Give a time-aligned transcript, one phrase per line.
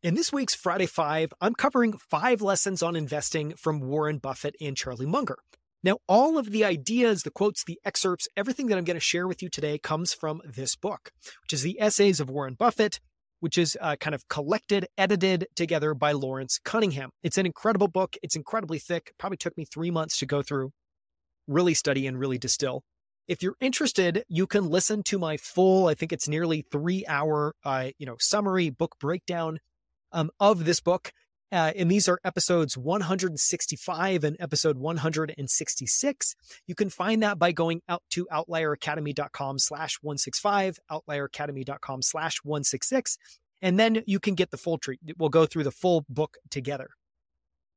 [0.00, 4.76] In this week's Friday Five, I'm covering five lessons on investing from Warren Buffett and
[4.76, 5.38] Charlie Munger.
[5.82, 9.26] Now, all of the ideas, the quotes, the excerpts, everything that I'm going to share
[9.26, 11.10] with you today comes from this book,
[11.42, 13.00] which is the Essays of Warren Buffett,
[13.40, 17.10] which is uh, kind of collected, edited together by Lawrence Cunningham.
[17.24, 18.16] It's an incredible book.
[18.22, 19.14] It's incredibly thick.
[19.18, 20.70] Probably took me three months to go through,
[21.48, 22.84] really study and really distill.
[23.26, 27.56] If you're interested, you can listen to my full, I think it's nearly three hour,
[27.64, 29.58] uh, you know, summary book breakdown
[30.12, 31.12] um, of this book.
[31.50, 36.34] Uh, and these are episodes 165 and episode 166.
[36.66, 43.16] You can find that by going out to outlieracademy.com slash 165, outlieracademy.com slash 166.
[43.62, 45.00] And then you can get the full treat.
[45.16, 46.90] We'll go through the full book together.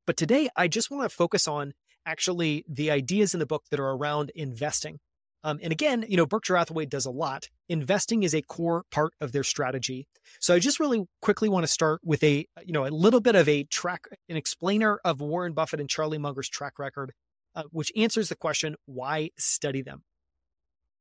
[0.06, 1.74] But today, I just want to focus on
[2.06, 5.00] actually the ideas in the book that are around investing.
[5.44, 7.50] Um, and again, you know, Berkshire Hathaway does a lot.
[7.68, 10.08] Investing is a core part of their strategy.
[10.40, 13.36] So I just really quickly want to start with a, you know, a little bit
[13.36, 17.14] of a track, an explainer of Warren Buffett and Charlie Munger's track record,
[17.56, 20.04] uh, which answers the question, why study them?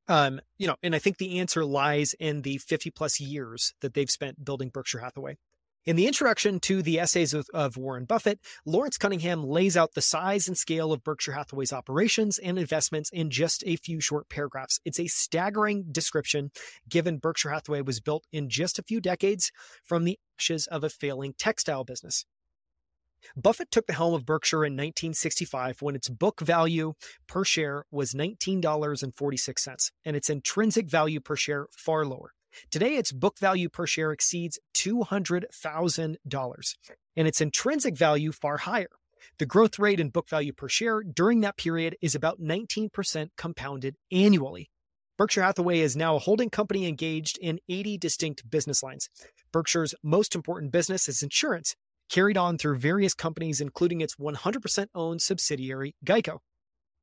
[0.08, 3.94] Um, you know, and I think the answer lies in the 50 plus years that
[3.94, 5.36] they've spent building Berkshire Hathaway.
[5.86, 10.02] In the introduction to the essays of, of, Warren Buffett, Lawrence Cunningham lays out the
[10.02, 14.78] size and scale of Berkshire Hathaway's operations and investments in just a few short paragraphs.
[14.84, 16.50] It's a staggering description
[16.86, 20.90] given Berkshire Hathaway was built in just a few decades from the ashes of a
[20.90, 22.26] failing textile business.
[23.34, 26.92] Buffett took the helm of Berkshire in 1965 when its book value
[27.26, 32.32] per share was $19.46 and its intrinsic value per share far lower.
[32.70, 36.74] Today, its book value per share exceeds $200,000
[37.16, 38.90] and its intrinsic value far higher.
[39.38, 43.96] The growth rate in book value per share during that period is about 19% compounded
[44.10, 44.70] annually.
[45.18, 49.10] Berkshire Hathaway is now a holding company engaged in 80 distinct business lines.
[49.52, 51.76] Berkshire's most important business is insurance,
[52.08, 56.38] carried on through various companies, including its 100% owned subsidiary, Geico.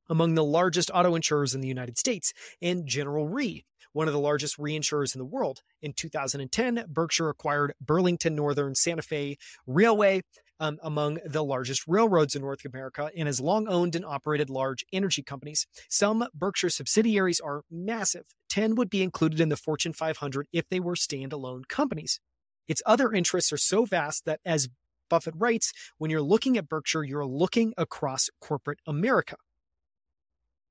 [0.10, 4.20] Among the largest auto insurers in the United States, and General Re, one of the
[4.20, 5.62] largest reinsurers in the world.
[5.82, 10.22] In 2010, Berkshire acquired Burlington Northern Santa Fe Railway,
[10.60, 14.86] um, among the largest railroads in North America, and has long owned and operated large
[14.92, 15.68] energy companies.
[15.90, 18.26] Some Berkshire subsidiaries are massive.
[18.50, 22.20] 10 would be included in the Fortune 500 if they were standalone companies.
[22.68, 24.70] Its other interests are so vast that, as
[25.10, 29.38] Buffett writes, when you're looking at Berkshire, you're looking across corporate America.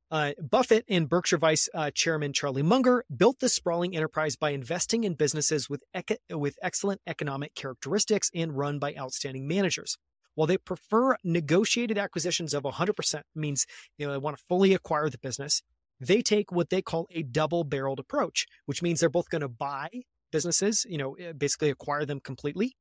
[0.08, 5.02] Uh, Buffett and Berkshire Vice uh, Chairman Charlie Munger built this sprawling enterprise by investing
[5.02, 9.98] in businesses with, eco- with excellent economic characteristics and run by outstanding managers.
[10.36, 13.66] While they prefer negotiated acquisitions of 100%, means
[13.98, 15.62] you know, they want to fully acquire the business,
[15.98, 19.48] they take what they call a double barreled approach, which means they're both going to
[19.48, 19.88] buy
[20.30, 22.76] businesses, you know, eh, basically acquire them completely.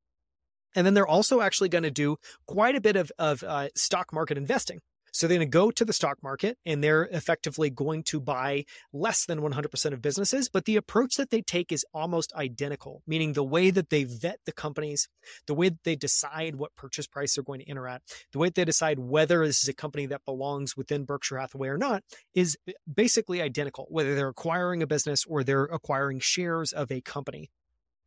[0.76, 4.14] And then they're also actually going to do quite a bit of, of uh, stock
[4.14, 4.82] market investing.
[5.16, 8.66] So they're going to go to the stock market and they're effectively going to buy
[8.92, 10.50] less than 100% of businesses.
[10.50, 14.40] But the approach that they take is almost identical, meaning the way that they vet
[14.46, 15.08] the companies,
[15.48, 18.02] the way that they decide what purchase price they're going to enter at,
[18.34, 21.70] the way that they decide whether this is a company that belongs within Berkshire Hathaway
[21.70, 22.04] or not
[22.34, 22.58] is
[22.94, 27.50] basically identical, whether they're acquiring a business or they're acquiring shares of a company.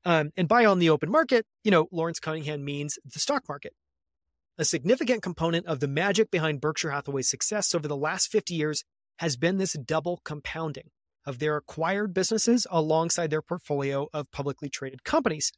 [0.05, 3.73] Um, and buy on the open market, you know, Lawrence Cunningham means the stock market.
[4.61, 8.83] A significant component of the magic behind Berkshire Hathaway's success over the last 50 years
[9.21, 10.91] has been this double compounding
[11.25, 15.53] of their acquired businesses alongside their portfolio of publicly traded companies.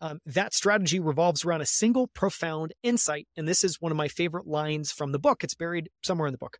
[0.00, 3.28] Um, that strategy revolves around a single profound insight.
[3.36, 5.44] And this is one of my favorite lines from the book.
[5.44, 6.56] It's buried somewhere in the book.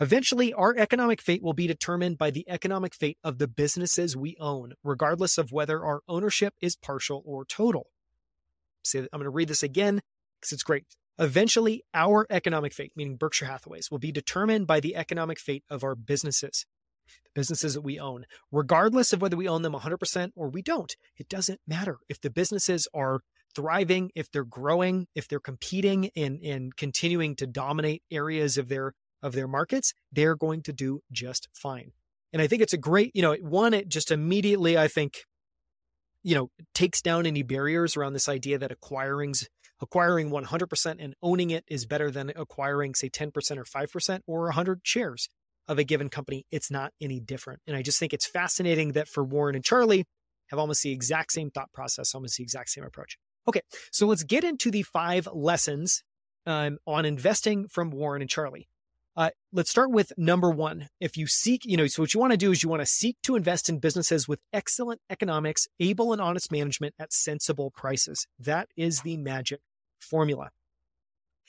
[0.00, 4.36] Eventually, our economic fate will be determined by the economic fate of the businesses we
[4.38, 7.88] own, regardless of whether our ownership is partial or total.
[8.94, 10.00] I'm going to read this again
[10.40, 10.86] because it's great.
[11.20, 15.84] Eventually, our economic fate, meaning Berkshire Hathaway's, will be determined by the economic fate of
[15.84, 16.64] our businesses,
[17.24, 20.96] the businesses that we own, regardless of whether we own them 100% or we don't.
[21.18, 21.98] It doesn't matter.
[22.08, 23.20] If the businesses are
[23.54, 28.94] thriving, if they're growing, if they're competing and, and continuing to dominate areas of their
[29.22, 31.92] of their markets, they're going to do just fine.
[32.32, 35.24] And I think it's a great, you know, one, it just immediately, I think,
[36.22, 39.46] you know, takes down any barriers around this idea that acquiring's
[39.80, 44.80] acquiring 100% and owning it is better than acquiring, say, 10% or 5% or 100
[44.82, 45.28] shares
[45.68, 46.46] of a given company.
[46.50, 47.60] It's not any different.
[47.66, 50.04] And I just think it's fascinating that for Warren and Charlie
[50.48, 53.16] have almost the exact same thought process, almost the exact same approach.
[53.48, 56.02] Okay, so let's get into the five lessons
[56.46, 58.68] um, on investing from Warren and Charlie.
[59.16, 60.88] Uh, let's start with number one.
[61.00, 62.86] If you seek, you know, so what you want to do is you want to
[62.86, 68.26] seek to invest in businesses with excellent economics, able and honest management at sensible prices.
[68.38, 69.60] That is the magic
[70.00, 70.50] formula.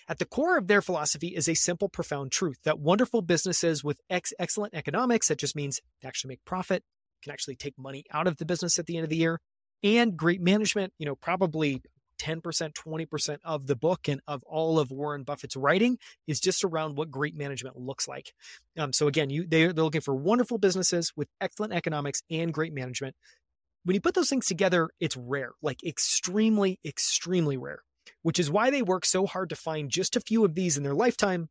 [0.07, 4.01] At the core of their philosophy is a simple, profound truth that wonderful businesses with
[4.09, 6.83] ex- excellent economics, that just means they actually make profit,
[7.23, 9.39] can actually take money out of the business at the end of the year,
[9.83, 11.81] and great management, you know, probably
[12.21, 16.95] 10%, 20% of the book and of all of Warren Buffett's writing is just around
[16.95, 18.33] what great management looks like.
[18.77, 22.73] Um, so again, you they're, they're looking for wonderful businesses with excellent economics and great
[22.73, 23.15] management.
[23.85, 27.79] When you put those things together, it's rare, like extremely, extremely rare,
[28.21, 30.83] which is why they work so hard to find just a few of these in
[30.83, 31.49] their lifetime,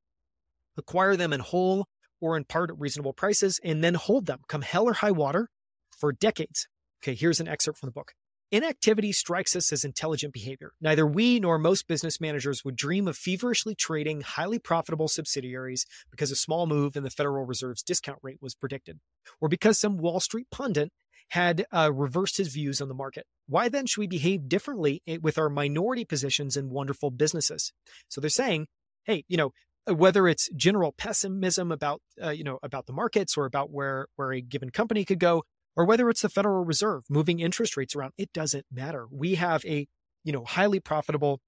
[0.76, 1.86] acquire them in whole
[2.20, 5.48] or in part at reasonable prices, and then hold them come hell or high water
[5.96, 6.68] for decades.
[7.02, 8.12] Okay, here's an excerpt from the book.
[8.52, 10.72] Inactivity strikes us as intelligent behavior.
[10.80, 16.32] Neither we nor most business managers would dream of feverishly trading highly profitable subsidiaries because
[16.32, 18.98] a small move in the Federal Reserve's discount rate was predicted,
[19.40, 20.90] or because some Wall Street pundit
[21.30, 23.24] had uh, reversed his views on the market.
[23.46, 27.72] Why then should we behave differently with our minority positions in wonderful businesses?
[28.08, 28.66] So they're saying,
[29.04, 29.52] hey, you know,
[29.86, 34.32] whether it's general pessimism about uh, you know about the markets or about where where
[34.32, 35.42] a given company could go
[35.76, 39.06] or whether it's the Federal Reserve moving interest rates around, it doesn't matter.
[39.10, 39.86] We have a,
[40.24, 41.40] you know, highly profitable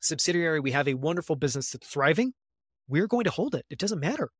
[0.00, 0.60] subsidiary.
[0.60, 2.34] We have a wonderful business that's thriving.
[2.88, 3.64] We're going to hold it.
[3.70, 4.30] It doesn't matter.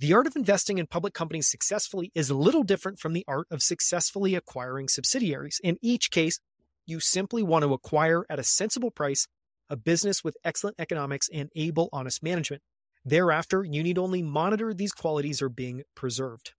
[0.00, 3.48] The art of investing in public companies successfully is a little different from the art
[3.50, 5.60] of successfully acquiring subsidiaries.
[5.64, 6.38] In each case,
[6.86, 9.26] you simply want to acquire at a sensible price
[9.68, 12.62] a business with excellent economics and able, honest management.
[13.04, 16.52] Thereafter, you need only monitor these qualities are being preserved.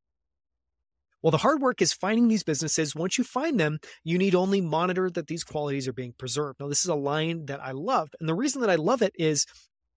[1.21, 2.94] Well, the hard work is finding these businesses.
[2.94, 6.59] Once you find them, you need only monitor that these qualities are being preserved.
[6.59, 8.09] Now, this is a line that I love.
[8.19, 9.45] And the reason that I love it is,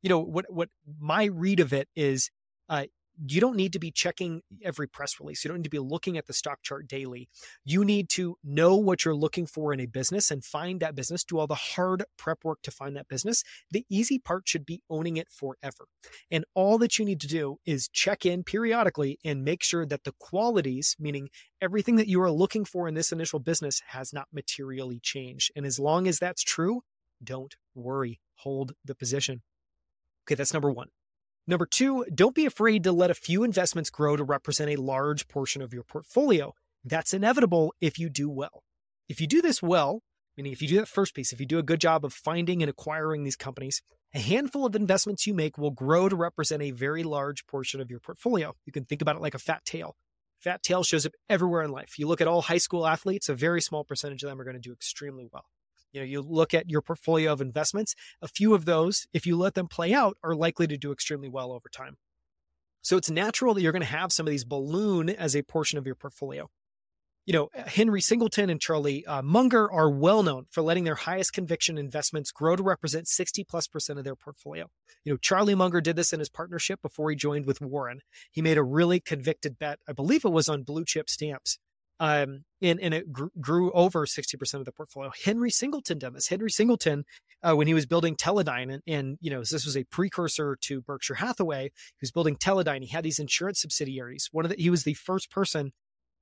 [0.00, 0.68] you know, what, what
[1.00, 2.30] my read of it is,
[2.68, 2.84] uh,
[3.26, 5.44] you don't need to be checking every press release.
[5.44, 7.28] You don't need to be looking at the stock chart daily.
[7.64, 11.24] You need to know what you're looking for in a business and find that business,
[11.24, 13.42] do all the hard prep work to find that business.
[13.70, 15.86] The easy part should be owning it forever.
[16.30, 20.04] And all that you need to do is check in periodically and make sure that
[20.04, 21.28] the qualities, meaning
[21.60, 25.52] everything that you are looking for in this initial business, has not materially changed.
[25.54, 26.82] And as long as that's true,
[27.22, 29.42] don't worry, hold the position.
[30.26, 30.88] Okay, that's number one.
[31.46, 35.26] Number two, don't be afraid to let a few investments grow to represent a large
[35.26, 36.54] portion of your portfolio.
[36.84, 38.62] That's inevitable if you do well.
[39.08, 40.02] If you do this well,
[40.36, 42.62] meaning if you do that first piece, if you do a good job of finding
[42.62, 43.82] and acquiring these companies,
[44.14, 47.90] a handful of investments you make will grow to represent a very large portion of
[47.90, 48.54] your portfolio.
[48.64, 49.96] You can think about it like a fat tail.
[50.38, 51.98] Fat tail shows up everywhere in life.
[51.98, 54.54] You look at all high school athletes, a very small percentage of them are going
[54.54, 55.46] to do extremely well.
[55.92, 59.36] You know, you look at your portfolio of investments, a few of those, if you
[59.36, 61.96] let them play out, are likely to do extremely well over time.
[62.80, 65.78] So it's natural that you're going to have some of these balloon as a portion
[65.78, 66.48] of your portfolio.
[67.24, 71.32] You know, Henry Singleton and Charlie uh, Munger are well known for letting their highest
[71.32, 74.66] conviction investments grow to represent 60 plus percent of their portfolio.
[75.04, 78.00] You know, Charlie Munger did this in his partnership before he joined with Warren.
[78.32, 79.78] He made a really convicted bet.
[79.88, 81.60] I believe it was on blue chip stamps
[82.02, 85.12] um, and, and it grew, over 60% of the portfolio.
[85.24, 86.26] Henry Singleton did this.
[86.26, 87.04] Henry Singleton,
[87.44, 90.80] uh, when he was building Teledyne, and, and, you know, this was a precursor to
[90.80, 92.82] Berkshire Hathaway, he was building Teledyne.
[92.82, 94.28] He had these insurance subsidiaries.
[94.32, 95.70] One of the, he was the first person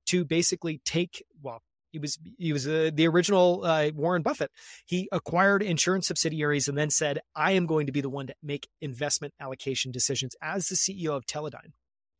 [0.05, 4.49] to basically take, well, he was he was uh, the original uh, Warren Buffett.
[4.85, 8.35] He acquired insurance subsidiaries and then said, "I am going to be the one to
[8.41, 11.73] make investment allocation decisions as the CEO of Teledyne."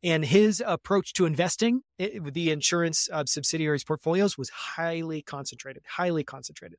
[0.04, 6.24] And his approach to investing with the insurance uh, subsidiaries portfolios was highly concentrated, highly
[6.24, 6.78] concentrated.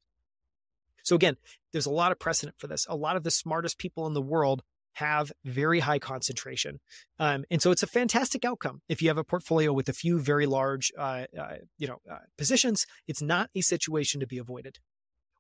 [1.03, 1.38] So again,
[1.72, 2.86] there's a lot of precedent for this.
[2.89, 4.63] A lot of the smartest people in the world
[4.94, 6.80] have very high concentration.
[7.20, 8.82] Um, and so it's a fantastic outcome.
[8.88, 12.20] If you have a portfolio with a few very large, uh, uh, you know, uh,
[12.38, 14.80] positions, it's not a situation to be avoided.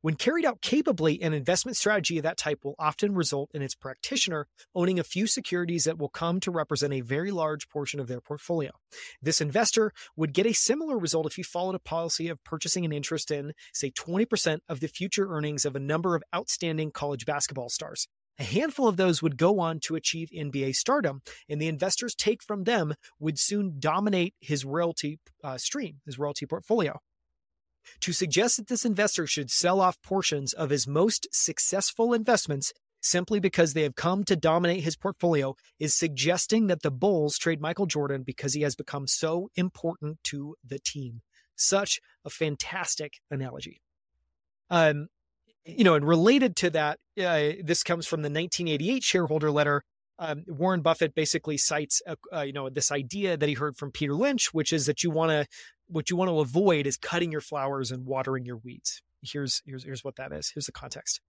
[0.03, 3.73] When carried out capably, an investment strategy of that type will often result in its
[3.73, 8.07] practitioner owning a few securities that will come to represent a very large portion of
[8.07, 8.71] their portfolio.
[9.21, 12.91] This investor would get a similar result if he followed a policy of purchasing an
[12.91, 17.69] interest in, say, 20% of the future earnings of a number of outstanding college basketball
[17.69, 18.09] stars.
[18.37, 22.43] A handful of those would go on to achieve NBA stardom, and the investor's take
[22.43, 26.99] from them would soon dominate his royalty uh, stream, his royalty portfolio.
[28.01, 33.39] To suggest that this investor should sell off portions of his most successful investments simply
[33.39, 37.85] because they have come to dominate his portfolio is suggesting that the Bulls trade Michael
[37.85, 41.21] Jordan because he has become so important to the team.
[41.55, 43.81] Such a fantastic analogy.
[44.69, 45.07] Um,
[45.65, 49.83] you know, and related to that, uh, this comes from the 1988 shareholder letter
[50.19, 54.13] um, Warren Buffett basically cites, uh, you know, this idea that he heard from Peter
[54.13, 55.47] Lynch, which is that you want to,
[55.93, 59.01] what you want to avoid is cutting your flowers and watering your weeds.
[59.21, 60.51] Here's here's here's what that is.
[60.53, 61.21] Here's the context.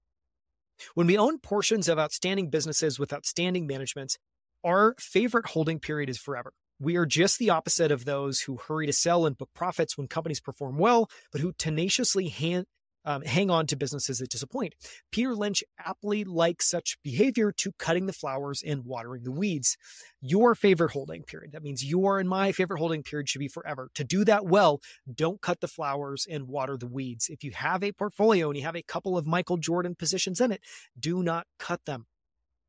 [0.95, 4.17] When we own portions of outstanding businesses with outstanding management,
[4.65, 6.53] our favorite holding period is forever.
[6.81, 10.09] We are just the opposite of those who hurry to sell and book profits when
[10.09, 12.67] companies perform well, but who tenaciously hand,
[13.05, 14.75] um, hang on to businesses that disappoint.
[15.11, 19.77] Peter Lynch aptly likes such behavior to cutting the flowers and watering the weeds.
[20.21, 23.91] Your favorite holding period, that means your and my favorite holding period should be forever.
[23.95, 24.81] To do that well,
[25.13, 27.29] don't cut the flowers and water the weeds.
[27.29, 30.53] If you have a portfolio and you have a couple of Michael Jordan positions in
[30.53, 30.63] it,
[30.99, 32.07] do not cut them.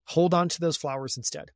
[0.10, 1.52] Hold on to those flowers instead.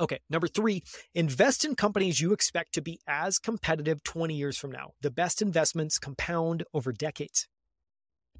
[0.00, 0.82] Okay, number three,
[1.14, 4.90] invest in companies you expect to be as competitive 20 years from now.
[5.02, 7.46] The best investments compound over decades.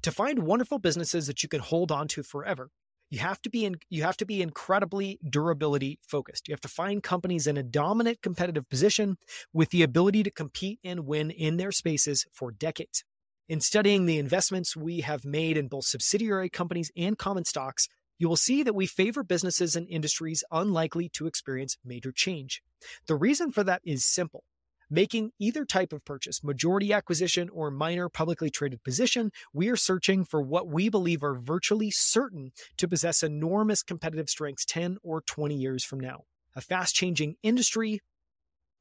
[0.01, 2.69] To find wonderful businesses that you can hold on to forever,
[3.09, 6.47] you have to be in, you have to be incredibly durability focused.
[6.47, 9.17] You have to find companies in a dominant competitive position
[9.53, 13.03] with the ability to compete and win in their spaces for decades.
[13.47, 17.87] In studying the investments we have made in both subsidiary companies and common stocks,
[18.17, 22.61] you will see that we favor businesses and industries unlikely to experience major change.
[23.07, 24.43] The reason for that is simple.
[24.89, 30.23] Making either type of purchase, majority acquisition or minor publicly traded position, we are searching
[30.23, 35.55] for what we believe are virtually certain to possess enormous competitive strengths 10 or 20
[35.55, 36.25] years from now.
[36.55, 37.99] A fast changing industry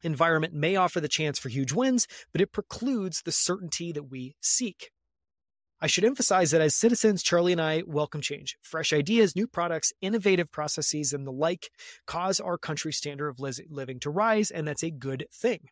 [0.02, 4.36] environment may offer the chance for huge wins, but it precludes the certainty that we
[4.42, 4.90] seek.
[5.80, 8.58] I should emphasize that as citizens, Charlie and I welcome change.
[8.60, 11.70] Fresh ideas, new products, innovative processes, and the like
[12.06, 15.68] cause our country's standard of living to rise, and that's a good thing.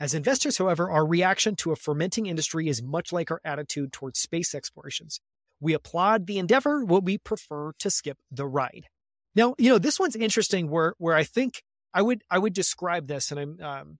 [0.00, 4.18] As investors, however, our reaction to a fermenting industry is much like our attitude towards
[4.18, 5.20] space explorations.
[5.60, 8.86] We applaud the endeavor, but we prefer to skip the ride.
[9.34, 13.08] Now, you know, this one's interesting where where I think I would I would describe
[13.08, 13.98] this, and I'm um,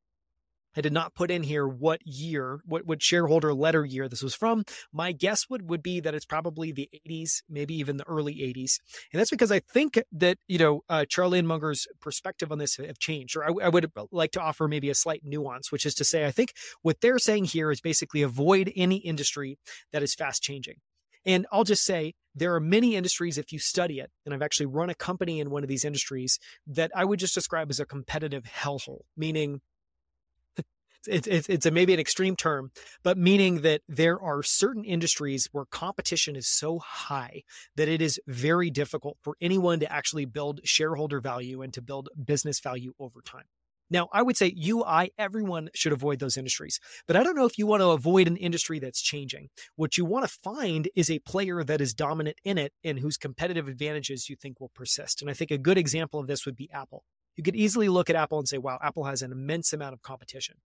[0.77, 4.35] I did not put in here what year, what, what shareholder letter year this was
[4.35, 4.65] from.
[4.93, 8.79] My guess would, would be that it's probably the 80s, maybe even the early 80s.
[9.13, 12.77] And that's because I think that, you know, uh, Charlie and Munger's perspective on this
[12.77, 13.37] have changed.
[13.37, 16.27] Or I, I would like to offer maybe a slight nuance, which is to say,
[16.27, 19.59] I think what they're saying here is basically avoid any industry
[19.93, 20.77] that is fast changing.
[21.27, 24.67] And I'll just say there are many industries, if you study it, and I've actually
[24.67, 27.85] run a company in one of these industries that I would just describe as a
[27.85, 29.61] competitive hellhole, meaning
[31.07, 32.71] it's, it's, it's a, maybe an extreme term,
[33.03, 37.43] but meaning that there are certain industries where competition is so high
[37.77, 42.09] that it is very difficult for anyone to actually build shareholder value and to build
[42.25, 43.45] business value over time.
[43.93, 46.79] Now, I would say you, I, everyone should avoid those industries.
[47.09, 49.49] But I don't know if you want to avoid an industry that's changing.
[49.75, 53.17] What you want to find is a player that is dominant in it and whose
[53.17, 55.21] competitive advantages you think will persist.
[55.21, 57.03] And I think a good example of this would be Apple.
[57.37, 60.03] You could easily look at Apple and say, wow, Apple has an immense amount of
[60.03, 60.57] competition.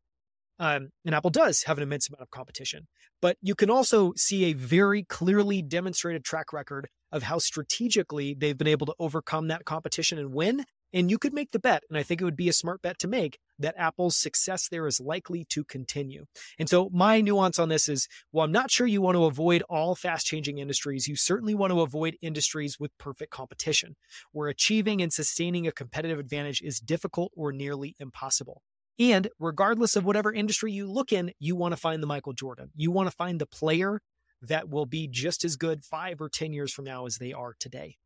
[0.60, 2.88] Um, and Apple does have an immense amount of competition,
[3.22, 8.58] but you can also see a very clearly demonstrated track record of how strategically they've
[8.58, 10.66] been able to overcome that competition and win.
[10.94, 13.00] And you could make the bet, and I think it would be a smart bet
[13.00, 16.26] to make, that Apple's success there is likely to continue.
[16.58, 19.62] And so, my nuance on this is while I'm not sure you want to avoid
[19.70, 23.96] all fast changing industries, you certainly want to avoid industries with perfect competition,
[24.32, 28.62] where achieving and sustaining a competitive advantage is difficult or nearly impossible.
[29.00, 32.72] And regardless of whatever industry you look in, you want to find the Michael Jordan.
[32.76, 34.02] You want to find the player
[34.42, 37.56] that will be just as good five or 10 years from now as they are
[37.60, 37.98] today.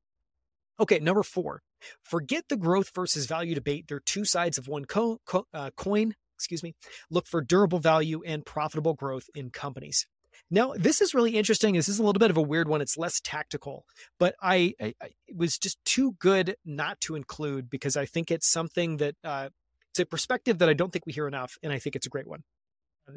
[0.79, 1.62] Okay, number four,
[2.03, 3.86] forget the growth versus value debate.
[3.88, 6.15] They're two sides of one co- co- uh, coin.
[6.38, 6.74] Excuse me.
[7.12, 10.08] Look for durable value and profitable growth in companies.
[10.50, 11.75] Now, this is really interesting.
[11.75, 12.81] This is a little bit of a weird one.
[12.81, 13.86] It's less tactical,
[14.19, 18.31] but I, I, I it was just too good not to include because I think
[18.31, 19.50] it's something that uh,
[19.99, 22.09] it's a perspective that I don't think we hear enough, and I think it's a
[22.09, 22.43] great one.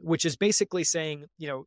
[0.00, 1.66] Which is basically saying, you know,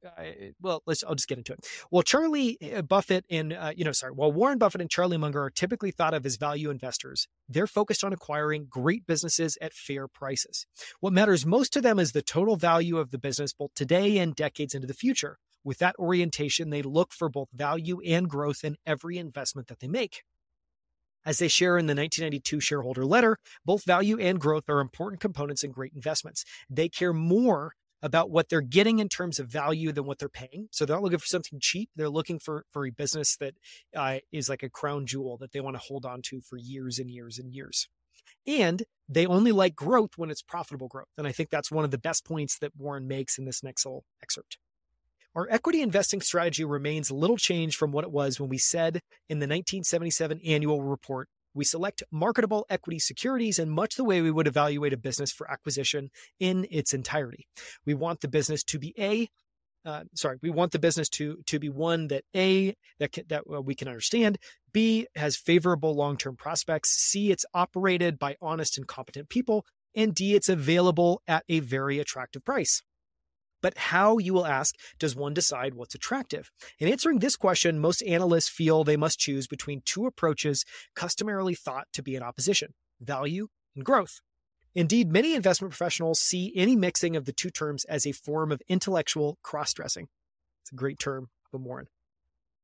[0.59, 1.03] well, let's.
[1.03, 1.59] I'll just get into it.
[1.91, 5.43] Well, Charlie uh, Buffett and, uh, you know, sorry, while Warren Buffett and Charlie Munger
[5.43, 10.07] are typically thought of as value investors, they're focused on acquiring great businesses at fair
[10.07, 10.65] prices.
[11.01, 14.35] What matters most to them is the total value of the business, both today and
[14.35, 15.37] decades into the future.
[15.63, 19.87] With that orientation, they look for both value and growth in every investment that they
[19.87, 20.23] make.
[21.25, 25.63] As they share in the 1992 shareholder letter, both value and growth are important components
[25.63, 26.45] in great investments.
[26.69, 30.67] They care more about what they're getting in terms of value than what they're paying.
[30.71, 31.89] So they're not looking for something cheap.
[31.95, 33.55] They're looking for, for a business that
[33.95, 36.99] uh, is like a crown jewel that they want to hold on to for years
[36.99, 37.87] and years and years.
[38.45, 41.09] And they only like growth when it's profitable growth.
[41.17, 43.85] And I think that's one of the best points that Warren makes in this next
[43.85, 44.57] little excerpt.
[45.35, 49.39] Our equity investing strategy remains little changed from what it was when we said in
[49.39, 54.47] the 1977 annual report We select marketable equity securities in much the way we would
[54.47, 57.47] evaluate a business for acquisition in its entirety.
[57.85, 59.29] We want the business to be A,
[59.85, 63.43] uh, sorry, we want the business to to be one that a that can, that
[63.53, 64.37] uh, we can understand,
[64.73, 69.65] b has favorable long term prospects, c it's operated by honest and competent people,
[69.95, 72.81] and d it's available at a very attractive price.
[73.65, 76.51] But how, you will ask, does one decide what's attractive?
[76.77, 81.87] In answering this question, most analysts feel they must choose between two approaches customarily thought
[81.93, 84.21] to be in opposition value and growth.
[84.75, 88.61] Indeed, many investment professionals see any mixing of the two terms as a form of
[88.69, 90.09] intellectual cross dressing.
[90.61, 91.87] It's a great term Warren.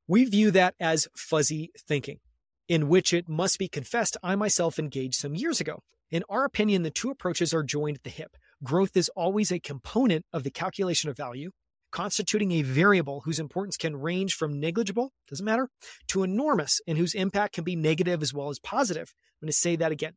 [0.07, 2.19] We view that as fuzzy thinking,
[2.67, 5.81] in which it must be confessed I myself engaged some years ago.
[6.11, 8.37] In our opinion, the two approaches are joined at the hip.
[8.63, 11.51] Growth is always a component of the calculation of value,
[11.91, 15.69] constituting a variable whose importance can range from negligible, doesn't matter,
[16.07, 19.13] to enormous, and whose impact can be negative as well as positive.
[19.41, 20.13] I'm going to say that again.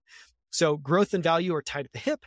[0.51, 2.27] So growth and value are tied at the hip.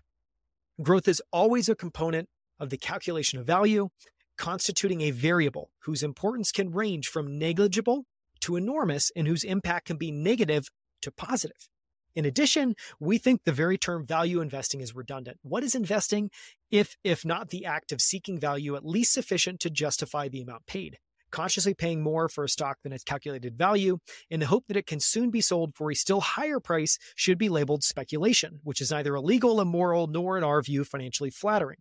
[0.81, 3.89] Growth is always a component of the calculation of value,
[4.37, 8.05] constituting a variable whose importance can range from negligible
[8.41, 10.67] to enormous and whose impact can be negative
[11.01, 11.69] to positive.
[12.17, 15.37] In addition, we think the very term value investing is redundant.
[15.43, 16.31] What is investing
[16.71, 20.65] if if not the act of seeking value at least sufficient to justify the amount
[20.65, 20.97] paid?
[21.29, 23.97] consciously paying more for a stock than its calculated value
[24.29, 27.37] in the hope that it can soon be sold for a still higher price should
[27.37, 31.79] be labeled speculation, which is neither illegal, immoral, nor, in our view, financially flattering.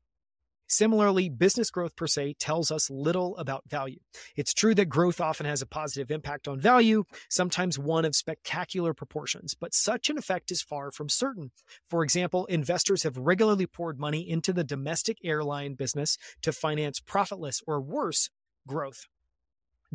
[0.69, 4.01] Similarly, business growth per se tells us little about value.
[4.35, 8.93] It's true that growth often has a positive impact on value, sometimes one of spectacular
[8.93, 11.53] proportions, but such an effect is far from certain.
[11.89, 17.63] For example, investors have regularly poured money into the domestic airline business to finance profitless
[17.67, 18.29] or worse
[18.67, 19.07] growth.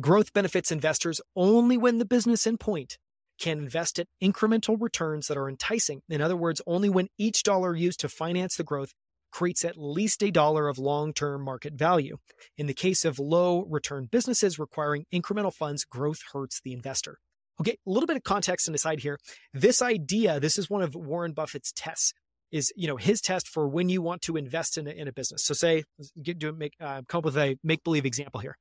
[0.00, 2.96] Growth benefits investors only when the business in point
[3.38, 6.00] can invest at incremental returns that are enticing.
[6.08, 8.94] In other words, only when each dollar used to finance the growth
[9.32, 12.18] creates at least a dollar of long term market value.
[12.56, 17.18] In the case of low return businesses requiring incremental funds, growth hurts the investor.
[17.60, 19.18] Okay, a little bit of context and aside here.
[19.52, 22.12] This idea, this is one of Warren Buffett's tests,
[22.50, 25.12] is you know his test for when you want to invest in a, in a
[25.12, 25.44] business.
[25.44, 25.84] So say,
[26.22, 28.56] get, do make uh, come up with a make believe example here.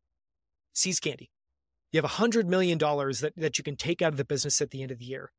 [0.73, 1.29] See's Candy.
[1.91, 4.69] You have a $100 million that, that you can take out of the business at
[4.69, 5.31] the end of the year.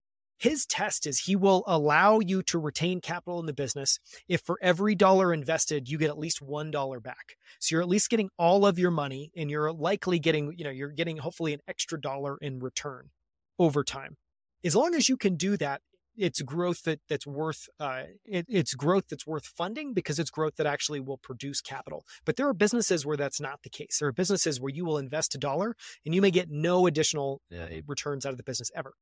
[0.43, 4.59] His test is he will allow you to retain capital in the business if for
[4.61, 7.37] every dollar invested, you get at least $1 back.
[7.61, 10.71] So you're at least getting all of your money and you're likely getting, you know,
[10.71, 13.11] you're getting hopefully an extra dollar in return
[13.57, 14.17] over time.
[14.65, 15.81] As long as you can do that,
[16.17, 20.57] it's growth that that's worth uh, it, it's growth that's worth funding because it's growth
[20.57, 22.05] that actually will produce capital.
[22.25, 23.99] But there are businesses where that's not the case.
[24.01, 27.41] There are businesses where you will invest a dollar and you may get no additional
[27.49, 27.69] yeah.
[27.87, 28.95] returns out of the business ever.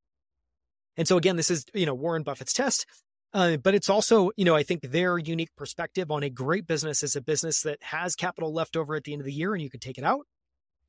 [0.96, 2.86] And so again, this is you know Warren Buffett's test.
[3.32, 7.04] Uh, but it's also, you know, I think their unique perspective on a great business
[7.04, 9.62] is a business that has capital left over at the end of the year and
[9.62, 10.26] you can take it out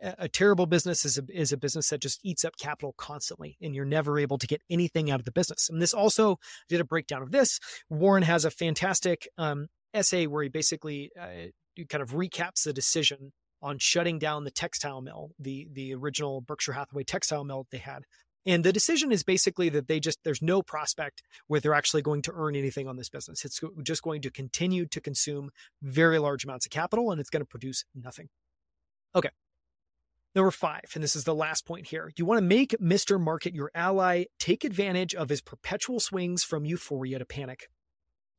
[0.01, 3.75] a terrible business is a, is a business that just eats up capital constantly and
[3.75, 5.69] you're never able to get anything out of the business.
[5.69, 6.37] And this also
[6.69, 7.59] did a breakdown of this.
[7.89, 11.49] Warren has a fantastic um, essay where he basically uh,
[11.89, 16.73] kind of recaps the decision on shutting down the textile mill, the, the original Berkshire
[16.73, 18.03] Hathaway textile mill they had.
[18.45, 22.23] And the decision is basically that they just, there's no prospect where they're actually going
[22.23, 23.45] to earn anything on this business.
[23.45, 25.51] It's just going to continue to consume
[25.81, 28.29] very large amounts of capital and it's going to produce nothing.
[29.15, 29.29] Okay.
[30.33, 32.09] Number five, and this is the last point here.
[32.17, 33.19] You want to make Mr.
[33.19, 37.67] Market your ally, take advantage of his perpetual swings from euphoria to panic.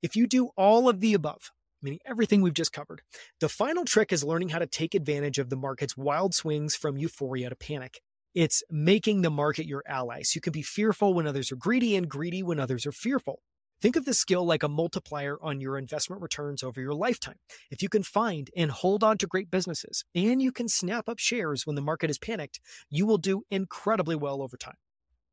[0.03, 3.03] If you do all of the above, meaning everything we've just covered,
[3.41, 6.97] the final trick is learning how to take advantage of the market's wild swings from
[6.97, 8.01] euphoria to panic.
[8.35, 10.23] It's making the market your ally.
[10.23, 13.41] So you can be fearful when others are greedy and greedy when others are fearful.
[13.83, 17.39] Think of the skill like a multiplier on your investment returns over your lifetime.
[17.69, 21.19] If you can find and hold on to great businesses and you can snap up
[21.19, 24.77] shares when the market is panicked, you will do incredibly well over time.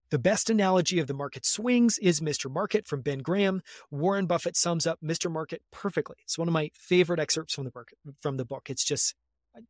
[0.09, 2.51] The best analogy of the market swings is Mr.
[2.51, 3.61] Market from Ben Graham.
[3.91, 5.31] Warren Buffett sums up Mr.
[5.31, 6.15] Market perfectly.
[6.23, 7.91] It's one of my favorite excerpts from the book.
[8.19, 9.13] From the book, it's just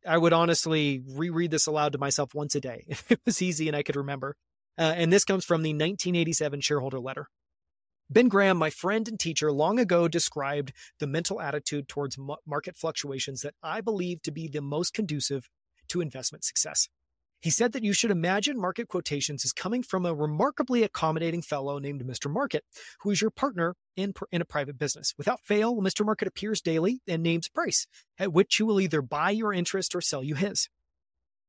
[0.06, 3.68] I would honestly reread this aloud to myself once a day if it was easy
[3.68, 4.36] and I could remember.
[4.78, 7.28] Uh, and this comes from the 1987 shareholder letter.
[8.08, 13.42] Ben Graham, my friend and teacher, long ago described the mental attitude towards market fluctuations
[13.42, 15.48] that I believe to be the most conducive
[15.88, 16.88] to investment success.
[17.40, 21.78] He said that you should imagine market quotations as coming from a remarkably accommodating fellow
[21.78, 22.30] named Mr.
[22.30, 22.64] Market,
[23.00, 25.14] who is your partner in, in a private business.
[25.16, 26.04] Without fail, Mr.
[26.04, 27.86] Market appears daily and names price,
[28.18, 30.68] at which you will either buy your interest or sell you his.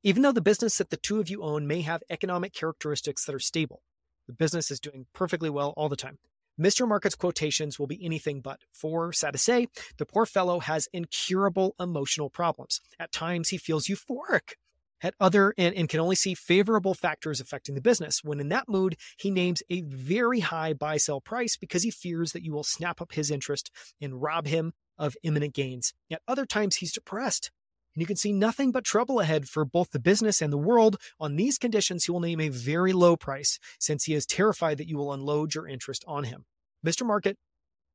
[0.01, 3.35] Even though the business that the two of you own may have economic characteristics that
[3.35, 3.83] are stable,
[4.27, 6.17] The business is doing perfectly well all the time.
[6.59, 6.87] Mr.
[6.87, 8.61] Market's quotations will be anything but.
[8.73, 12.81] For, sad to say, the poor fellow has incurable emotional problems.
[12.99, 14.53] At times, he feels euphoric.
[15.01, 18.23] At other and, and can only see favorable factors affecting the business.
[18.23, 22.33] When in that mood, he names a very high buy sell price because he fears
[22.33, 25.93] that you will snap up his interest and rob him of imminent gains.
[26.11, 27.51] At other times, he's depressed
[27.93, 30.97] and you can see nothing but trouble ahead for both the business and the world.
[31.19, 34.87] On these conditions, he will name a very low price since he is terrified that
[34.87, 36.45] you will unload your interest on him.
[36.85, 37.05] Mr.
[37.05, 37.37] Market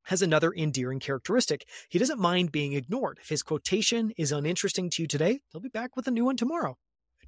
[0.05, 1.67] has another endearing characteristic.
[1.89, 3.19] He doesn't mind being ignored.
[3.21, 6.37] If his quotation is uninteresting to you today, he'll be back with a new one
[6.37, 6.77] tomorrow.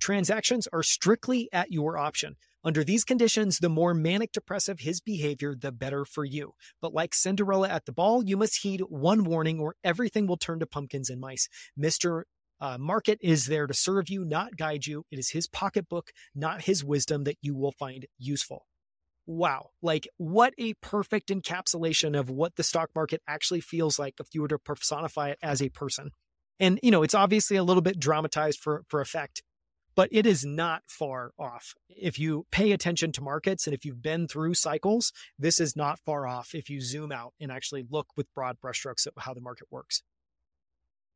[0.00, 2.37] Transactions are strictly at your option.
[2.64, 6.52] Under these conditions, the more manic depressive his behavior, the better for you.
[6.82, 10.58] But like Cinderella at the ball, you must heed one warning or everything will turn
[10.61, 11.48] to pumpkins and mice.
[11.78, 12.22] Mr.
[12.61, 15.04] Uh, market is there to serve you, not guide you.
[15.11, 18.66] It is his pocketbook, not his wisdom, that you will find useful.
[19.26, 19.70] Wow.
[19.82, 24.42] Like, what a perfect encapsulation of what the stock market actually feels like if you
[24.42, 26.11] were to personify it as a person.
[26.58, 29.42] And, you know, it's obviously a little bit dramatized for, for effect,
[29.98, 31.74] but it is not far off.
[31.88, 35.98] If you pay attention to markets and if you've been through cycles, this is not
[36.06, 39.40] far off if you zoom out and actually look with broad brushstrokes at how the
[39.40, 40.04] market works.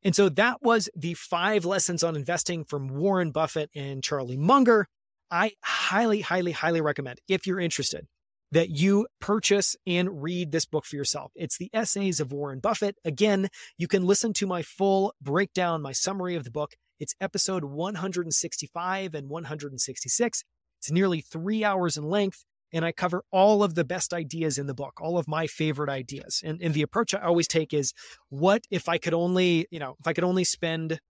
[0.02, 4.88] And so that was the five lessons on investing from Warren Buffett and Charlie Munger.
[5.30, 8.08] I highly, highly, highly recommend if you're interested
[8.50, 11.30] that you purchase and read this book for yourself.
[11.36, 12.96] It's the essays of Warren Buffett.
[13.04, 16.74] Again, you can listen to my full breakdown, my summary of the book.
[17.02, 20.44] It's episode 165 and 166.
[20.78, 24.68] It's nearly three hours in length and I cover all of the best ideas in
[24.68, 26.40] the book, all of my favorite ideas.
[26.44, 27.92] And, and the approach I always take is
[28.28, 31.00] what if I could only, you know, if I could only spend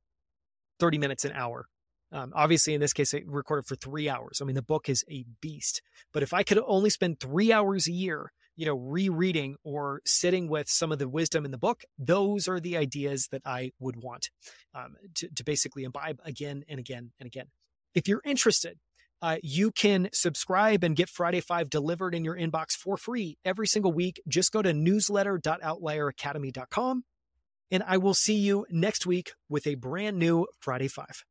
[0.80, 1.66] 30 minutes an hour.
[2.10, 4.40] Um, obviously, in this case, I recorded for three hours.
[4.40, 5.82] I mean, the book is a beast.
[6.14, 10.48] But if I could only spend three hours a year, you know, rereading or sitting
[10.48, 13.96] with some of the wisdom in the book, those are the ideas that I would
[13.96, 14.30] want
[14.74, 17.46] um, to, to basically imbibe again and again and again.
[17.94, 18.78] If you're interested
[19.22, 23.68] uh, you can subscribe and get Friday Five delivered in your inbox for free every
[23.68, 24.20] single week.
[24.28, 27.04] Just go to newsletter.outlieracademy.com.
[27.70, 31.24] And I will see you next week with a brand new Friday Five.